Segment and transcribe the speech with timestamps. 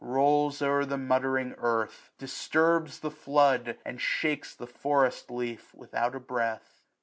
[0.03, 3.77] Rolls o'er the muttering earth, disturbs the flood.
[3.85, 6.81] And shakes the forest leaf without a breath.